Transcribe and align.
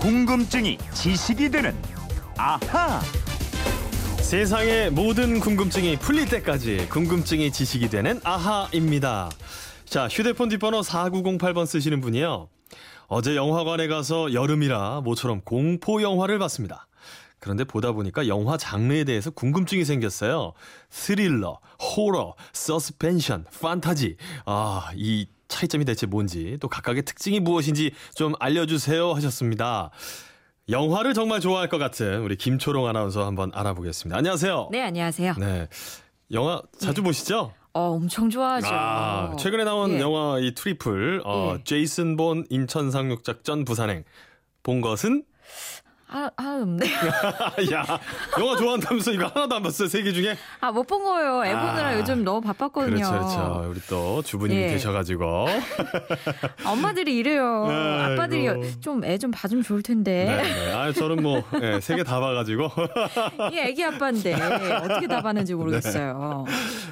궁금증이 0.00 0.78
지식이 0.94 1.50
되는 1.50 1.76
아하. 2.38 3.00
세상의 4.22 4.90
모든 4.90 5.38
궁금증이 5.38 5.98
풀릴 5.98 6.26
때까지 6.26 6.88
궁금증이 6.88 7.52
지식이 7.52 7.90
되는 7.90 8.18
아하입니다. 8.24 9.28
자, 9.84 10.08
휴대폰 10.08 10.48
뒷번호 10.48 10.80
4908번 10.80 11.66
쓰시는 11.66 12.00
분이요. 12.00 12.48
어제 13.08 13.36
영화관에 13.36 13.88
가서 13.88 14.32
여름이라 14.32 15.02
모처럼 15.02 15.42
공포 15.42 16.00
영화를 16.00 16.38
봤습니다. 16.38 16.88
그런데 17.38 17.64
보다 17.64 17.92
보니까 17.92 18.26
영화 18.26 18.56
장르에 18.56 19.04
대해서 19.04 19.30
궁금증이 19.30 19.84
생겼어요. 19.84 20.54
스릴러, 20.88 21.60
호러, 21.78 22.34
서스펜션, 22.54 23.44
판타지. 23.60 24.16
아, 24.46 24.92
이 24.94 25.26
차이점이 25.50 25.84
대체 25.84 26.06
뭔지 26.06 26.56
또 26.60 26.68
각각의 26.68 27.02
특징이 27.02 27.40
무엇인지 27.40 27.92
좀 28.14 28.32
알려주세요 28.40 29.12
하셨습니다. 29.12 29.90
영화를 30.70 31.14
정말 31.14 31.40
좋아할 31.40 31.68
것 31.68 31.78
같은 31.78 32.22
우리 32.22 32.36
김초롱 32.36 32.86
아나운서 32.86 33.26
한번 33.26 33.50
알아보겠습니다. 33.52 34.16
안녕하세요. 34.16 34.68
네, 34.70 34.82
안녕하세요. 34.82 35.34
네. 35.38 35.68
영화 36.32 36.62
자주 36.78 37.02
보시죠? 37.02 37.52
어, 37.72 37.80
엄청 37.90 38.30
좋아하죠. 38.30 38.68
아, 38.70 39.36
최근에 39.38 39.64
나온 39.64 39.92
예. 39.92 40.00
영화 40.00 40.38
이 40.40 40.54
트리플 40.54 41.22
어, 41.24 41.56
예. 41.58 41.64
제이슨 41.64 42.16
본 42.16 42.46
인천 42.50 42.90
상륙작전 42.90 43.64
부산행 43.64 44.04
본 44.62 44.80
것은 44.80 45.24
아, 46.12 46.28
아, 46.36 46.58
없네. 46.62 46.84
야 47.72 47.84
영화 48.38 48.56
좋아한다면서 48.56 49.12
이거 49.12 49.26
하나도 49.26 49.54
안 49.56 49.62
봤어요 49.62 49.88
세 49.88 50.02
개 50.02 50.12
중에 50.12 50.36
아, 50.60 50.72
못 50.72 50.86
본 50.86 51.04
거예요. 51.04 51.44
애 51.44 51.52
보느라 51.54 51.88
아, 51.90 51.98
요즘 51.98 52.24
너무 52.24 52.40
바빴거든요. 52.40 52.96
그렇죠 52.96 53.10
그렇죠 53.12 53.66
우리 53.70 53.80
또 53.88 54.22
주부님이 54.22 54.60
예. 54.62 54.66
계셔가지고 54.70 55.46
엄마들이 56.66 57.16
이래요. 57.16 57.66
아이고. 57.68 58.12
아빠들이 58.22 58.48
좀 58.80 59.04
애 59.04 59.18
좀 59.18 59.30
봐주면 59.30 59.62
좋을 59.62 59.82
텐데. 59.82 60.24
네, 60.24 60.42
네. 60.42 60.72
아 60.72 60.92
저는 60.92 61.22
뭐세 61.22 61.94
개 61.96 62.02
다 62.02 62.18
봐가지고 62.20 62.70
이 63.52 63.58
애기 63.58 63.84
아빠인데 63.84 64.34
어떻게 64.34 65.06
다 65.06 65.20
봤는지 65.22 65.54
모르겠어요. 65.54 66.44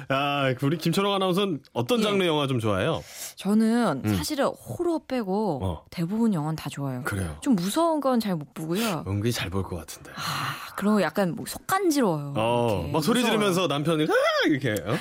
아 0.09 0.53
우리 0.61 0.77
김초롱 0.77 1.13
아나운서는 1.13 1.59
어떤 1.73 1.99
예. 1.99 2.03
장르 2.03 2.23
영화 2.25 2.47
좀 2.47 2.59
좋아해요? 2.59 3.03
저는 3.35 4.03
사실은 4.15 4.45
호러 4.45 4.99
빼고 5.07 5.57
음. 5.59 5.63
어. 5.63 5.83
대부분 5.89 6.33
영화는 6.33 6.55
다 6.55 6.69
좋아요. 6.69 7.01
그래요. 7.03 7.35
좀 7.41 7.55
무서운 7.55 7.99
건 7.99 8.19
잘 8.19 8.35
못 8.35 8.53
보고요. 8.53 9.03
은근히 9.09 9.31
잘 9.31 9.49
볼 9.49 9.63
것 9.63 9.75
같은데. 9.77 10.11
아, 10.15 10.73
그런 10.75 10.95
거 10.95 11.01
약간 11.01 11.35
뭐 11.35 11.45
속 11.47 11.65
간지러워요. 11.67 12.33
어, 12.37 12.81
이렇게. 12.85 12.91
막 12.91 13.03
소리 13.03 13.19
무서워요. 13.21 13.39
지르면서 13.39 13.67
남편이 13.67 14.03
아! 14.03 14.47
이렇게 14.47 14.71
어? 14.85 14.97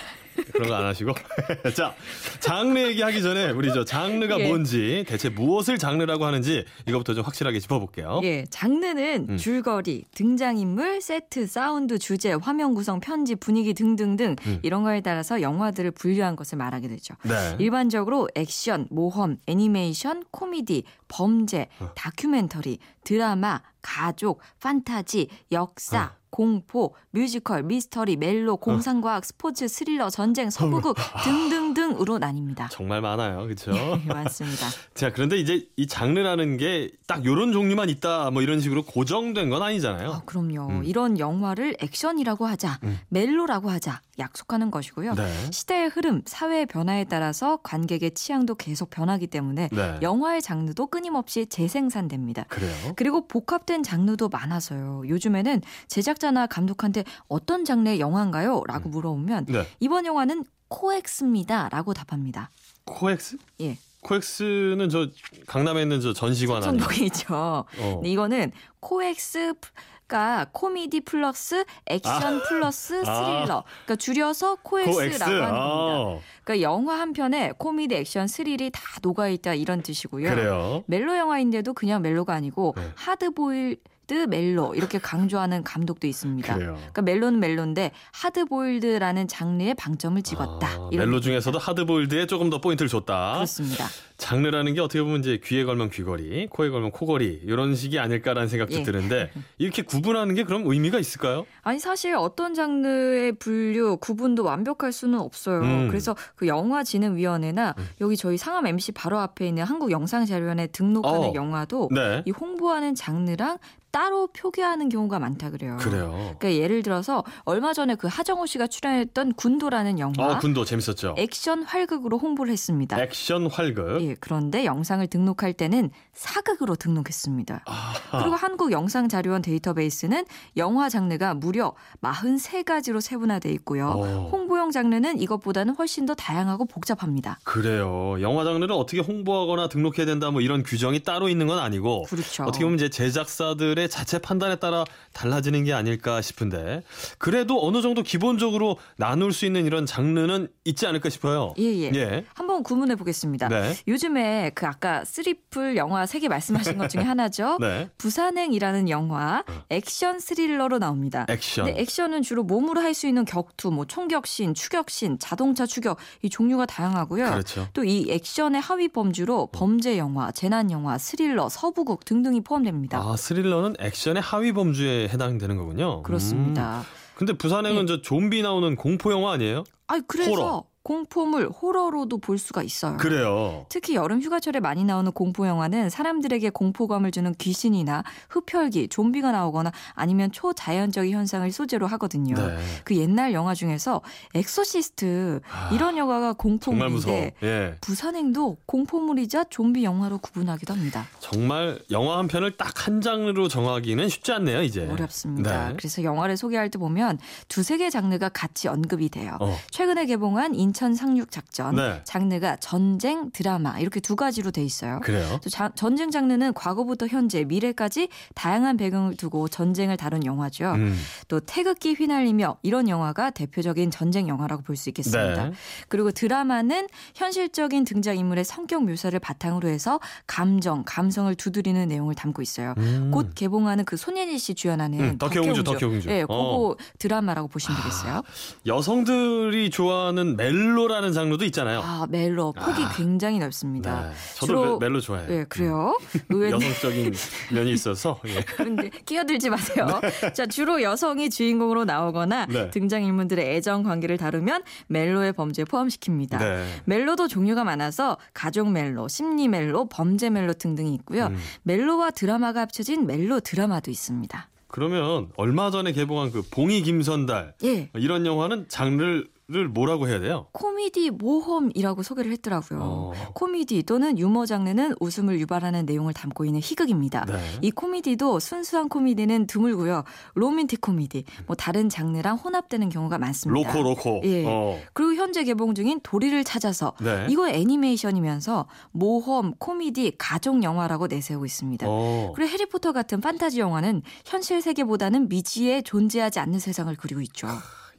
그런 0.52 0.68
거 0.68 0.74
안 0.78 0.84
하시고 0.86 1.12
자 1.74 1.94
장르 2.40 2.78
얘기하기 2.78 3.20
전에 3.22 3.50
우리 3.50 3.72
저 3.72 3.84
장르가 3.84 4.38
예. 4.38 4.48
뭔지 4.48 5.04
대체 5.08 5.28
무엇을 5.28 5.78
장르라고 5.78 6.24
하는지 6.24 6.64
이거부터 6.86 7.14
좀 7.14 7.24
확실하게 7.24 7.58
짚어볼게요. 7.60 8.20
예, 8.22 8.44
장르는 8.50 9.26
음. 9.30 9.36
줄거리, 9.36 10.04
등장인물, 10.14 11.00
세트, 11.00 11.46
사운드, 11.46 11.98
주제, 11.98 12.32
화면 12.32 12.74
구성, 12.74 13.00
편집, 13.00 13.40
분위기 13.40 13.74
등등등 13.74 14.36
음. 14.46 14.58
이런 14.62 14.82
거에 14.82 15.00
따라서 15.00 15.42
영화들을 15.42 15.90
분류한 15.92 16.36
것을 16.36 16.58
말하게 16.58 16.88
되죠. 16.88 17.14
네. 17.24 17.56
일반적으로 17.58 18.28
액션, 18.34 18.86
모험, 18.90 19.38
애니메이션, 19.46 20.24
코미디, 20.30 20.84
범죄, 21.08 21.68
어. 21.80 21.90
다큐멘터리, 21.94 22.78
드라마, 23.04 23.60
가족, 23.82 24.40
판타지, 24.60 25.28
역사, 25.52 26.04
어. 26.14 26.17
공포, 26.30 26.94
뮤지컬, 27.10 27.62
미스터리, 27.62 28.16
멜로, 28.16 28.56
공상과학, 28.56 29.24
스포츠, 29.24 29.66
스릴러, 29.68 30.10
전쟁, 30.10 30.50
서부극 30.50 30.96
아. 31.14 31.22
등등등으로 31.22 32.18
나뉩니다. 32.18 32.68
정말 32.70 33.00
많아요, 33.00 33.44
그렇죠? 33.44 33.72
네, 33.72 34.04
많습니다. 34.06 34.66
자 34.94 35.12
그런데 35.12 35.36
이제 35.38 35.66
이 35.76 35.86
장르라는 35.86 36.56
게 36.58 36.90
딱 37.08 37.24
요런 37.24 37.52
종류만 37.52 37.88
있다 37.88 38.30
뭐 38.30 38.42
이런 38.42 38.60
식으로 38.60 38.82
고정된 38.84 39.48
건 39.48 39.62
아니잖아요. 39.62 40.10
아, 40.12 40.22
그럼요. 40.26 40.68
음. 40.68 40.84
이런 40.84 41.18
영화를 41.18 41.74
액션이라고 41.80 42.46
하자, 42.46 42.78
음. 42.84 42.98
멜로라고 43.08 43.70
하자 43.70 44.02
약속하는 44.18 44.70
것이고요. 44.70 45.14
네. 45.14 45.50
시대의 45.50 45.88
흐름, 45.88 46.22
사회의 46.26 46.66
변화에 46.66 47.04
따라서 47.04 47.58
관객의 47.62 48.12
취향도 48.12 48.56
계속 48.56 48.90
변하기 48.90 49.28
때문에 49.28 49.68
네. 49.72 49.98
영화의 50.02 50.42
장르도 50.42 50.88
끊임없이 50.88 51.46
재생산됩니다. 51.46 52.44
그래요. 52.44 52.92
그리고 52.96 53.26
복합된 53.26 53.82
장르도 53.82 54.28
많아서요. 54.28 55.02
요즘에는 55.08 55.62
제작자나 55.88 56.46
감독한테 56.46 57.04
어떤 57.28 57.64
장르의 57.64 58.00
영화인가요? 58.00 58.62
라고 58.66 58.88
물어보면 58.88 59.46
네. 59.46 59.66
이번 59.80 60.06
영화는 60.06 60.44
코엑스입니다. 60.68 61.68
라고 61.70 61.94
답합니다. 61.94 62.50
코엑스? 62.84 63.36
예. 63.60 63.78
코엑스는 64.02 64.88
저 64.90 65.08
강남에 65.46 65.82
있는 65.82 66.00
저 66.00 66.12
전시관 66.12 66.62
아니에요? 66.62 66.78
삼성동이죠. 66.86 67.26
어. 67.34 68.00
이거는 68.04 68.52
코엑스가 68.80 70.46
코미디 70.52 71.00
플러스 71.00 71.64
액션 71.86 72.40
플러스 72.42 73.02
아. 73.06 73.14
스릴러. 73.14 73.64
그러니까 73.84 73.96
줄여서 73.96 74.56
코엑스. 74.62 74.90
코엑스라고 74.90 75.32
하는 75.32 75.40
겁니다. 75.48 75.60
아, 75.60 76.18
그러니까 76.44 76.62
영화 76.62 77.00
한 77.00 77.12
편에 77.12 77.52
코미디, 77.58 77.94
액션, 77.96 78.28
스릴이 78.28 78.70
다 78.70 78.80
녹아 79.02 79.28
있다 79.28 79.54
이런 79.54 79.82
뜻이고요. 79.82 80.30
그래요. 80.30 80.84
멜로 80.86 81.16
영화인데도 81.16 81.74
그냥 81.74 82.00
멜로가 82.02 82.34
아니고 82.34 82.74
네. 82.76 82.92
하드보일드 82.94 84.14
멜로 84.24 84.74
이렇게 84.74 84.98
강조하는 84.98 85.62
감독도 85.62 86.06
있습니다. 86.06 86.54
그래요. 86.54 86.72
그러니까 86.76 87.02
멜로는 87.02 87.40
멜로인데 87.40 87.92
하드보일드라는 88.10 89.28
장르에 89.28 89.74
방점을 89.74 90.20
찍었다. 90.22 90.66
아, 90.66 90.88
멜로. 90.90 91.20
중에서도 91.20 91.58
하드 91.58 91.84
보일드에 91.84 92.26
조금 92.26 92.48
더 92.48 92.58
포인트를 92.58 92.88
줬다. 92.88 93.34
그렇습니다. 93.34 93.84
장르라는 94.16 94.72
게 94.72 94.80
어떻게 94.80 95.02
보면 95.02 95.20
이제 95.20 95.38
귀에 95.44 95.64
걸면 95.64 95.90
귀걸이, 95.90 96.48
코에 96.48 96.70
걸면 96.70 96.90
코걸이 96.90 97.42
이런 97.44 97.76
식이 97.76 97.98
아닐까라는 97.98 98.48
생각도 98.48 98.76
예. 98.76 98.82
드는데 98.82 99.30
이렇게 99.58 99.82
구분하는 99.82 100.34
게 100.34 100.42
그럼 100.42 100.66
의미가 100.66 100.98
있을까요? 100.98 101.44
아니 101.62 101.78
사실 101.78 102.16
어떤 102.16 102.54
장르의 102.54 103.32
분류 103.32 103.98
구분도 103.98 104.42
완벽할 104.42 104.90
수는 104.90 105.20
없어요. 105.20 105.60
음. 105.60 105.88
그래서 105.88 106.16
그 106.34 106.46
영화진흥위원회나 106.46 107.74
여기 108.00 108.16
저희 108.16 108.38
상암 108.38 108.66
MC 108.66 108.92
바로 108.92 109.18
앞에 109.18 109.46
있는 109.46 109.64
한국영상자료원에 109.64 110.68
등록하는 110.68 111.28
어. 111.28 111.34
영화도 111.34 111.90
네. 111.94 112.22
이 112.24 112.30
홍보하는 112.30 112.94
장르랑 112.94 113.58
따로 113.90 114.26
표기하는 114.28 114.88
경우가 114.88 115.18
많다 115.18 115.50
그래요. 115.50 115.76
그래요. 115.80 116.10
그러니까 116.38 116.52
예를 116.54 116.82
들어서 116.82 117.24
얼마 117.44 117.72
전에 117.72 117.94
그 117.94 118.06
하정우 118.06 118.46
씨가 118.46 118.66
출연했던 118.66 119.34
군도라는 119.34 119.98
영화 119.98 120.34
어, 120.34 120.38
군도 120.38 120.64
재밌었죠. 120.64 121.14
액션 121.16 121.62
활극으로 121.62 122.18
홍보를 122.18 122.52
했습니다. 122.52 123.00
액션 123.02 123.46
활극. 123.46 124.02
예, 124.02 124.14
그런데 124.20 124.64
영상을 124.64 125.06
등록할 125.06 125.52
때는 125.54 125.90
사극으로 126.12 126.76
등록했습니다. 126.76 127.62
아하. 127.64 128.18
그리고 128.20 128.36
한국 128.36 128.72
영상 128.72 129.08
자료원 129.08 129.40
데이터베이스는 129.42 130.24
영화 130.56 130.88
장르가 130.88 131.34
무려 131.34 131.74
43가지로 132.02 133.00
세분화돼 133.00 133.50
있고요. 133.52 133.88
어. 133.88 134.28
홍보용 134.30 134.70
장르는 134.70 135.18
이것보다는 135.20 135.74
훨씬 135.76 136.06
더 136.06 136.14
다양하고 136.14 136.66
복잡합니다. 136.66 137.38
그래요. 137.44 138.20
영화 138.20 138.44
장르를 138.44 138.72
어떻게 138.74 139.00
홍보하거나 139.00 139.68
등록해야 139.68 140.06
된다 140.06 140.30
뭐 140.30 140.40
이런 140.40 140.62
규정이 140.62 141.00
따로 141.02 141.28
있는 141.28 141.46
건 141.46 141.58
아니고 141.58 142.02
그렇죠. 142.04 142.44
어떻게 142.44 142.64
보면 142.64 142.76
이제 142.78 142.88
제작사들의 142.88 143.87
자체 143.88 144.18
판단에 144.18 144.56
따라 144.56 144.84
달라지는 145.12 145.64
게 145.64 145.72
아닐까 145.72 146.20
싶은데 146.22 146.82
그래도 147.18 147.66
어느 147.66 147.82
정도 147.82 148.02
기본적으로 148.02 148.76
나눌 148.96 149.32
수 149.32 149.46
있는 149.46 149.66
이런 149.66 149.86
장르는 149.86 150.48
있지 150.64 150.86
않을까 150.86 151.08
싶어요. 151.08 151.54
예, 151.58 151.64
예. 151.64 151.90
예. 151.94 152.24
한번 152.34 152.62
구분해 152.62 152.94
보겠습니다. 152.96 153.48
네. 153.48 153.74
요즘에 153.88 154.50
그 154.54 154.66
아까 154.66 155.04
트리플 155.04 155.76
영화 155.76 156.04
세 156.06 156.18
개 156.18 156.28
말씀하신 156.28 156.78
것 156.78 156.88
중에 156.88 157.02
하나죠. 157.04 157.58
네. 157.60 157.88
부산행이라는 157.98 158.88
영화 158.90 159.44
액션 159.70 160.18
스릴러로 160.18 160.78
나옵니다. 160.78 161.24
액션. 161.28 161.66
근데 161.66 161.80
액션은 161.80 162.22
주로 162.22 162.42
몸으로 162.42 162.80
할 162.80 162.94
수 162.98 163.06
있는 163.06 163.24
격투, 163.24 163.70
뭐 163.70 163.84
총격신, 163.84 164.54
추격신, 164.54 165.18
자동차 165.20 165.66
추격 165.66 165.98
이 166.22 166.28
종류가 166.30 166.66
다양하고요. 166.66 167.30
그렇죠. 167.30 167.68
또 167.74 167.84
이 167.84 168.06
액션의 168.10 168.60
하위 168.60 168.88
범주로 168.88 169.46
범죄 169.52 169.96
영화, 169.98 170.32
재난 170.32 170.70
영화, 170.72 170.98
스릴러, 170.98 171.48
서부극 171.48 172.04
등등이 172.04 172.40
포함됩니다. 172.42 172.98
아, 172.98 173.16
스릴러는 173.16 173.67
액션의 173.78 174.22
하위 174.22 174.52
범주에 174.52 175.08
해당되는 175.08 175.56
거군요. 175.56 176.02
그렇습니다. 176.02 176.80
음. 176.80 176.84
근데 177.14 177.32
부산행은 177.32 177.86
저 177.86 178.00
좀비 178.00 178.42
나오는 178.42 178.76
공포 178.76 179.10
영화 179.12 179.32
아니에요? 179.32 179.64
아, 179.88 180.00
그래서 180.06 180.30
호러. 180.30 180.64
공포물 180.88 181.50
호러로도 181.50 182.16
볼 182.16 182.38
수가 182.38 182.62
있어요. 182.62 182.96
그래요. 182.96 183.66
특히 183.68 183.94
여름 183.94 184.22
휴가철에 184.22 184.58
많이 184.58 184.84
나오는 184.84 185.12
공포 185.12 185.46
영화는 185.46 185.90
사람들에게 185.90 186.48
공포감을 186.48 187.10
주는 187.10 187.34
귀신이나 187.34 188.04
흡혈귀, 188.30 188.88
좀비가 188.88 189.30
나오거나 189.30 189.70
아니면 189.92 190.32
초자연적인 190.32 191.12
현상을 191.12 191.52
소재로 191.52 191.86
하거든요. 191.88 192.34
네. 192.36 192.56
그 192.84 192.96
옛날 192.96 193.34
영화 193.34 193.54
중에서 193.54 194.00
엑소시스트 194.34 195.40
이런 195.74 195.98
영화가 195.98 196.36
정말 196.62 196.88
무서워. 196.88 197.14
공포물인데 197.14 197.34
예. 197.42 197.76
부산행도 197.82 198.56
공포물이자 198.64 199.44
좀비 199.50 199.84
영화로 199.84 200.16
구분하기도 200.16 200.72
합니다. 200.72 201.06
정말 201.20 201.78
영화 201.90 202.16
한 202.16 202.28
편을 202.28 202.56
딱 202.56 202.78
한 202.88 203.02
장르로 203.02 203.48
정하기는 203.48 204.08
쉽지 204.08 204.32
않네요, 204.32 204.62
이제. 204.62 204.86
어렵습니다. 204.86 205.68
네. 205.68 205.74
그래서 205.76 206.02
영화를 206.02 206.38
소개할 206.38 206.70
때 206.70 206.78
보면 206.78 207.18
두세 207.48 207.76
개 207.76 207.90
장르가 207.90 208.30
같이 208.30 208.66
언급이 208.66 209.10
돼요. 209.10 209.36
어. 209.40 209.54
최근에 209.70 210.06
개봉한 210.06 210.54
인천 210.54 210.77
인천 210.78 210.94
상륙 210.94 211.32
작전. 211.32 211.74
네. 211.74 212.00
장르가 212.04 212.54
전쟁, 212.56 213.32
드라마 213.32 213.80
이렇게 213.80 213.98
두 213.98 214.14
가지로 214.14 214.52
돼 214.52 214.62
있어요. 214.62 215.00
그래요? 215.02 215.40
또 215.42 215.50
자- 215.50 215.72
전쟁 215.74 216.12
장르는 216.12 216.54
과거부터 216.54 217.08
현재, 217.08 217.42
미래까지 217.42 218.08
다양한 218.36 218.76
배경을 218.76 219.16
두고 219.16 219.48
전쟁을 219.48 219.96
다룬 219.96 220.24
영화죠. 220.24 220.74
음. 220.74 220.96
또 221.26 221.40
태극기 221.40 221.94
휘날리며 221.94 222.58
이런 222.62 222.88
영화가 222.88 223.30
대표적인 223.30 223.90
전쟁 223.90 224.28
영화라고 224.28 224.62
볼 224.62 224.76
수 224.76 224.88
있겠습니다. 224.90 225.46
네. 225.48 225.52
그리고 225.88 226.12
드라마는 226.12 226.86
현실적인 227.16 227.84
등장 227.84 228.16
인물의 228.16 228.44
성격 228.44 228.84
묘사를 228.84 229.18
바탕으로 229.18 229.66
해서 229.68 229.98
감정, 230.28 230.84
감성을 230.86 231.34
두드리는 231.34 231.88
내용을 231.88 232.14
담고 232.14 232.40
있어요. 232.42 232.74
음. 232.78 233.10
곧 233.12 233.32
개봉하는 233.34 233.84
그 233.84 233.96
손예진 233.96 234.38
씨 234.38 234.54
주연하는 234.54 235.00
음, 235.00 235.18
덕혜공주, 235.18 235.64
덕혜공주. 235.64 236.08
예, 236.10 236.22
어. 236.22 236.26
그거 236.28 236.76
드라마라고 237.00 237.48
보시면 237.48 237.76
되겠어요. 237.80 238.22
여성들이 238.66 239.70
좋아하는 239.70 240.36
멜로 240.36 240.67
라는 240.76 241.12
장르도 241.12 241.44
있잖아요. 241.46 241.80
아, 241.82 242.06
멜로 242.08 242.52
폭이 242.52 242.82
아. 242.82 242.92
굉장히 242.96 243.38
넓습니다. 243.38 244.08
네. 244.08 244.12
저도 244.36 244.46
주로- 244.46 244.78
멜- 244.78 244.88
멜로 244.88 245.00
좋아해요. 245.00 245.30
예, 245.40 245.44
그래요. 245.44 245.96
의외는 246.28 246.60
여성적인 246.60 247.12
면이 247.54 247.72
있어서. 247.72 248.20
예. 248.26 248.42
그런데 248.56 248.90
끼어들지 249.06 249.50
마세요. 249.50 249.86
자, 250.34 250.46
주로 250.46 250.82
여성이 250.82 251.30
주인공으로 251.30 251.84
나오거나 251.84 252.46
네. 252.46 252.70
등장인물들의 252.70 253.56
애정 253.56 253.82
관계를 253.82 254.16
다루면 254.18 254.62
멜로의 254.88 255.32
범죄에 255.32 255.64
포함시킵니다. 255.64 256.38
네. 256.38 256.64
멜로도 256.84 257.28
종류가 257.28 257.64
많아서 257.64 258.16
가족 258.34 258.70
멜로, 258.70 259.08
심리 259.08 259.48
멜로, 259.48 259.88
범죄 259.88 260.30
멜로 260.30 260.52
등등이 260.52 260.94
있고요. 260.94 261.26
음. 261.26 261.38
멜로와 261.62 262.10
드라마가 262.10 262.60
합쳐진 262.62 263.06
멜로 263.06 263.40
드라마도 263.40 263.90
있습니다. 263.90 264.48
그러면 264.70 265.28
얼마 265.36 265.70
전에 265.70 265.92
개봉한 265.92 266.30
그 266.30 266.42
봉이 266.50 266.82
김선달 266.82 267.54
예. 267.64 267.88
이런 267.94 268.26
영화는 268.26 268.66
장르를 268.68 269.26
뭐라고 269.48 270.08
해야 270.08 270.20
돼요? 270.20 270.46
코미디 270.52 271.10
모험이라고 271.10 272.02
소개를 272.02 272.30
했더라고요. 272.32 272.80
어. 272.82 273.12
코미디 273.34 273.84
또는 273.84 274.18
유머 274.18 274.44
장르는 274.44 274.94
웃음을 275.00 275.40
유발하는 275.40 275.86
내용을 275.86 276.12
담고 276.12 276.44
있는 276.44 276.60
희극입니다. 276.60 277.24
네. 277.24 277.38
이 277.62 277.70
코미디도 277.70 278.40
순수한 278.40 278.90
코미디는 278.90 279.46
드물고요. 279.46 280.04
로맨틱 280.34 280.82
코미디, 280.82 281.24
뭐 281.46 281.56
다른 281.56 281.88
장르랑 281.88 282.36
혼합되는 282.36 282.90
경우가 282.90 283.16
많습니다. 283.16 283.72
로코 283.72 283.82
로코. 283.82 284.20
예. 284.24 284.44
어. 284.46 284.78
그리고 284.92 285.14
현재 285.14 285.44
개봉 285.44 285.74
중인 285.74 286.00
도리를 286.02 286.44
찾아서 286.44 286.92
네. 287.00 287.26
이거 287.30 287.48
애니메이션이면서 287.48 288.66
모험, 288.90 289.54
코미디, 289.58 290.16
가족 290.18 290.62
영화라고 290.62 291.06
내세우고 291.06 291.46
있습니다. 291.46 291.86
어. 291.88 292.32
그리고 292.36 292.50
해리포터 292.52 292.92
같은 292.92 293.22
판타지 293.22 293.60
영화는 293.60 294.02
현실 294.26 294.60
세계보다는 294.60 295.30
미지에 295.30 295.80
존재하지 295.80 296.38
않는 296.38 296.58
세상을 296.58 296.94
그리고 296.98 297.22
있죠. 297.22 297.48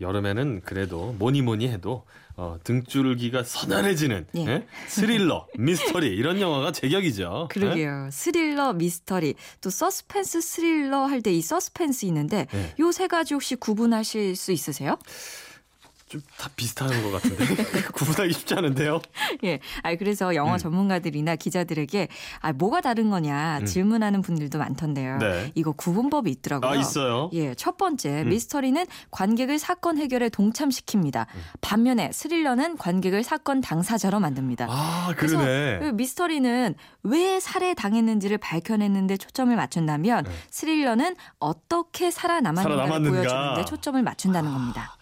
여름에는 0.02 0.62
그래도 0.64 1.14
뭐니 1.20 1.42
뭐니 1.42 1.68
해도 1.70 2.06
어, 2.36 2.58
등줄기가 2.64 3.44
서늘해지는 3.44 4.28
예. 4.38 4.48
예? 4.48 4.68
스릴러, 4.88 5.46
미스터리 5.60 6.08
이런 6.08 6.40
영화가 6.40 6.72
제격이죠. 6.72 7.50
예? 7.52 7.54
그러게요. 7.54 8.10
스릴러, 8.14 8.74
미스터리, 8.74 9.36
또 9.60 9.70
서스펜스 9.70 10.40
스릴러 10.40 11.06
할 11.06 11.22
때 11.22 11.34
이 11.34 11.42
서스펜스 11.42 12.06
있는데 12.06 12.48
네. 12.52 12.74
요 12.80 12.94
세 12.94 13.08
가지 13.08 13.34
혹시 13.34 13.56
구분하실 13.58 14.38
수 14.38 14.54
있으세요? 14.54 14.98
좀 16.10 16.22
다 16.40 16.50
비슷한 16.56 16.88
것 17.04 17.12
같은데 17.12 17.46
구분하기 17.94 18.32
쉽지 18.34 18.54
않은데요. 18.54 19.02
예. 19.44 19.60
아 19.84 19.94
그래서 19.96 20.34
영화 20.36 20.54
음. 20.54 20.58
전문가들이나 20.58 21.36
기자들에게 21.36 22.08
아 22.40 22.54
뭐가 22.54 22.80
다른 22.80 23.10
거냐 23.10 23.60
음. 23.60 23.66
질문하는 23.66 24.22
분들도 24.22 24.58
많던데요. 24.58 25.18
네. 25.18 25.52
이거 25.56 25.74
구분법이 25.74 26.32
있더라고요. 26.32 26.72
아 26.72 26.76
있어요. 26.76 27.30
예, 27.34 27.54
첫 27.56 27.78
번째 27.78 28.24
음. 28.24 28.30
미스터리는 28.30 28.86
관객을 29.12 29.60
사건 29.60 29.98
해결에 29.98 30.30
동참시킵니다. 30.30 31.26
음. 31.36 31.42
반면에 31.60 32.10
스릴러는 32.14 32.78
관객을 32.78 33.24
사건 33.24 33.60
당사자로 33.60 34.22
만듭니다. 34.22 34.68
아 34.70 35.14
그래서 35.18 35.38
그러네. 35.38 35.80
그 35.80 35.86
미스터리는 35.88 36.76
왜 37.04 37.40
살해 37.42 37.74
당했는지를 37.74 38.38
밝혀내는데 38.38 39.18
초점을 39.18 39.54
맞춘다면 39.54 40.24
네. 40.24 40.32
스릴러는 40.52 41.18
어떻게 41.40 42.12
살아남았는가를 42.12 42.78
살아남았는가. 42.78 43.18
보여주는데 43.18 43.66
초점을 43.66 44.02
맞춘다는 44.02 44.54
겁니다. 44.54 44.96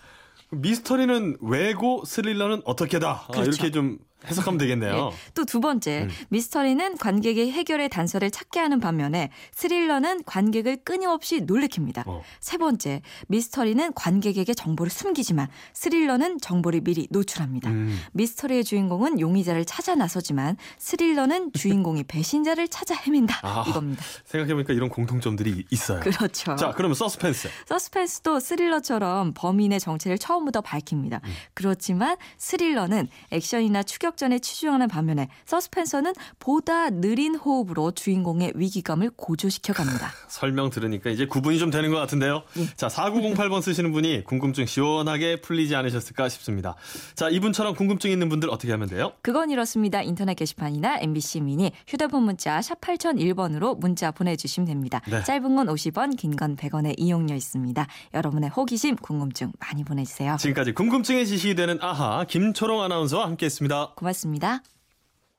미스터리는 0.51 1.38
왜고 1.41 2.03
스릴러는 2.05 2.61
어떻게다 2.65 3.25
아, 3.27 3.31
그렇죠. 3.31 3.49
이렇게 3.51 3.71
좀 3.71 3.97
해석하면 4.29 4.57
되겠네요. 4.57 5.12
또두 5.33 5.59
번째, 5.62 6.03
음. 6.03 6.09
미스터리는 6.29 6.97
관객의 6.97 7.51
해결의 7.51 7.89
단서를 7.89 8.31
찾게 8.31 8.59
하는 8.59 8.79
반면에 8.79 9.31
스릴러는 9.53 10.24
관객을 10.25 10.77
끊임없이 10.83 11.41
놀래킵니다. 11.41 12.03
어. 12.07 12.21
세 12.39 12.57
번째, 12.57 13.01
미스터리는 13.27 13.94
관객에게 13.94 14.53
정보를 14.53 14.89
숨기지만 14.89 15.47
스릴러는 15.74 16.39
정보를 16.39 16.81
미리 16.81 17.07
노출합니다. 17.09 17.69
음. 17.69 18.00
미스터리의 18.13 18.63
주인공은 18.63 19.19
용의자를 19.19 19.65
찾아 19.65 19.95
나서지만 19.95 20.57
스릴러는 20.77 21.53
주인공이 21.57 22.03
배신자를 22.03 22.68
찾아 22.68 22.95
헤맨다. 22.95 23.39
아. 23.44 23.65
이겁니다. 23.68 24.03
생각해보니까 24.25 24.73
이런 24.73 24.89
공통점들이 24.89 25.65
있어요. 25.69 26.00
그렇죠. 26.01 26.56
자, 26.56 26.73
그러면 26.75 26.95
서스펜스. 26.95 27.50
서스펜스도 27.65 28.39
스릴러처럼 28.39 29.33
범인의 29.33 29.80
정체를 29.80 30.18
처음부터 30.18 30.62
밝힙니다. 30.62 31.21
음. 31.23 31.33
그렇지만 31.53 32.18
스릴러는 32.38 33.07
액션이나 33.31 33.83
추격 33.83 34.16
전에 34.17 34.39
치중하는 34.39 34.87
반면에 34.87 35.29
서스펜서는 35.45 36.13
보다 36.39 36.89
느린 36.89 37.35
호흡으로 37.35 37.91
주인공의 37.91 38.53
위기감을 38.55 39.11
고조시켜 39.15 39.73
갑니다. 39.73 40.11
설명 40.27 40.69
들으니까 40.69 41.09
이제 41.09 41.25
구분이 41.25 41.59
좀 41.59 41.69
되는 41.71 41.91
것 41.91 41.97
같은데요. 41.97 42.43
예. 42.57 42.67
자, 42.75 42.87
4908번 42.87 43.61
쓰시는 43.61 43.91
분이 43.91 44.23
궁금증 44.25 44.65
시원하게 44.65 45.41
풀리지 45.41 45.75
않으셨을까 45.75 46.29
싶습니다. 46.29 46.75
자, 47.15 47.29
이분처럼 47.29 47.75
궁금증 47.75 48.11
있는 48.11 48.29
분들 48.29 48.49
어떻게 48.49 48.71
하면 48.71 48.87
돼요? 48.89 49.13
그건 49.21 49.49
이렇습니다. 49.51 50.01
인터넷 50.01 50.33
게시판이나 50.35 50.97
MBC 50.99 51.41
미니 51.41 51.71
휴대폰 51.87 52.23
문자 52.23 52.61
샵 52.61 52.81
8001번으로 52.81 53.77
문자 53.79 54.11
보내주시면 54.11 54.67
됩니다. 54.67 55.01
네. 55.07 55.23
짧은 55.23 55.55
건 55.55 55.67
50원, 55.67 56.15
긴 56.17 56.37
건 56.37 56.55
100원의 56.55 56.95
이용료 56.97 57.33
있습니다. 57.33 57.87
여러분의 58.13 58.49
호기심, 58.49 58.97
궁금증 58.97 59.51
많이 59.59 59.83
보내주세요. 59.83 60.35
지금까지 60.39 60.73
궁금증의 60.73 61.25
지식이 61.25 61.55
되는 61.55 61.77
아하 61.81 62.25
김초롱 62.25 62.81
아나운서와 62.83 63.25
함께했습니다. 63.25 63.93
고맙습니다. 64.07 64.62